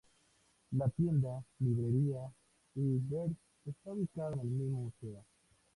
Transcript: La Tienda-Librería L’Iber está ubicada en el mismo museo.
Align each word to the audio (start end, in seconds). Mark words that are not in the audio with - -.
La 0.71 0.89
Tienda-Librería 0.89 2.21
L’Iber 2.75 3.29
está 3.67 3.91
ubicada 3.93 4.33
en 4.33 4.39
el 4.39 4.47
mismo 4.47 4.79
museo. 4.85 5.23